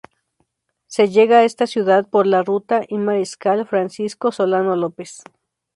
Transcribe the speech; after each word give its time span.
Se 0.87 1.09
llega 1.09 1.37
a 1.37 1.43
esta 1.43 1.67
ciudad 1.67 2.09
por 2.09 2.25
la 2.25 2.41
ruta 2.41 2.81
I 2.87 2.97
Mariscal 2.97 3.67
Francisco 3.67 4.31
Solano 4.31 4.75
López. 4.75 5.21